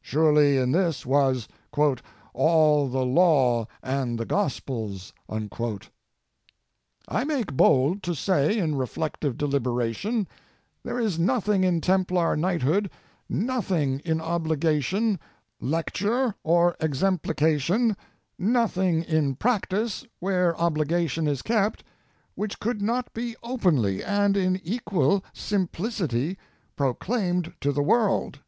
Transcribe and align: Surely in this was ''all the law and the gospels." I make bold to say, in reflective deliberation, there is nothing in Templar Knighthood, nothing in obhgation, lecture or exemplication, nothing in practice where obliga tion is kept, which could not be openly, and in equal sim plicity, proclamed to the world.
Surely 0.00 0.56
in 0.56 0.72
this 0.72 1.04
was 1.04 1.46
''all 2.32 2.90
the 2.90 3.04
law 3.04 3.66
and 3.82 4.18
the 4.18 4.24
gospels." 4.24 5.12
I 7.06 7.24
make 7.24 7.52
bold 7.54 8.02
to 8.04 8.14
say, 8.14 8.56
in 8.58 8.74
reflective 8.76 9.36
deliberation, 9.36 10.26
there 10.82 10.98
is 10.98 11.18
nothing 11.18 11.62
in 11.62 11.82
Templar 11.82 12.36
Knighthood, 12.38 12.88
nothing 13.28 13.98
in 13.98 14.16
obhgation, 14.18 15.18
lecture 15.60 16.34
or 16.42 16.74
exemplication, 16.80 17.98
nothing 18.38 19.02
in 19.02 19.34
practice 19.34 20.06
where 20.20 20.54
obliga 20.54 21.06
tion 21.10 21.26
is 21.28 21.42
kept, 21.42 21.84
which 22.34 22.58
could 22.60 22.80
not 22.80 23.12
be 23.12 23.36
openly, 23.42 24.02
and 24.02 24.38
in 24.38 24.56
equal 24.64 25.22
sim 25.34 25.66
plicity, 25.68 26.38
proclamed 26.76 27.52
to 27.60 27.72
the 27.72 27.82
world. 27.82 28.38